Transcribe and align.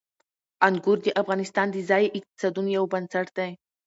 انګور 0.67 0.97
د 1.03 1.07
افغانستان 1.21 1.67
د 1.71 1.77
ځایي 1.89 2.07
اقتصادونو 2.17 2.69
یو 2.77 2.85
بنسټ 2.93 3.27
دی. 3.37 3.51